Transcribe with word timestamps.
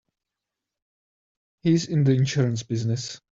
He's 1.61 1.87
in 1.87 2.05
the 2.05 2.13
insurance 2.15 2.63
business. 2.63 3.21